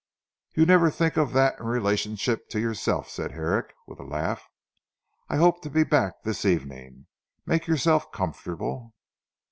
"You 0.55 0.65
never 0.65 0.89
think 0.89 1.15
of 1.15 1.31
that 1.33 1.59
in 1.59 1.65
relation 1.67 2.17
to 2.17 2.59
yourself," 2.59 3.07
said 3.07 3.33
Herrick 3.33 3.71
with 3.85 3.99
a 3.99 4.03
laugh. 4.03 4.47
"I 5.29 5.37
hope 5.37 5.61
to 5.61 5.69
be 5.69 5.83
back 5.83 6.23
this 6.23 6.43
evening. 6.43 7.05
Make 7.45 7.67
yourself 7.67 8.11
comfortable." 8.11 8.95